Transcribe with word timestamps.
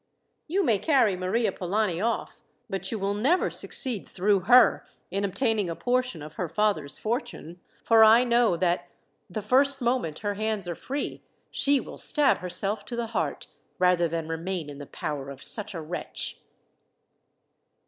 You 0.47 0.63
may 0.63 0.79
carry 0.79 1.15
Maria 1.15 1.51
Polani 1.51 2.01
off, 2.01 2.41
but 2.67 2.91
you 2.91 2.97
will 2.97 3.13
never 3.13 3.51
succeed 3.51 4.09
through 4.09 4.39
her 4.49 4.83
in 5.11 5.23
obtaining 5.23 5.69
a 5.69 5.75
portion 5.75 6.23
of 6.23 6.33
her 6.41 6.49
father's 6.49 6.97
fortune, 6.97 7.61
for 7.83 8.03
I 8.03 8.23
know 8.23 8.57
that, 8.57 8.89
the 9.29 9.43
first 9.43 9.79
moment 9.79 10.17
her 10.25 10.33
hands 10.33 10.67
are 10.67 10.73
free, 10.73 11.21
she 11.51 11.79
will 11.79 11.99
stab 11.99 12.37
herself 12.39 12.83
to 12.85 12.95
the 12.95 13.07
heart, 13.13 13.45
rather 13.77 14.07
than 14.07 14.27
remain 14.27 14.71
in 14.71 14.79
the 14.79 14.87
power 14.87 15.29
of 15.29 15.43
such 15.43 15.75
a 15.75 15.81
wretch." 15.81 16.39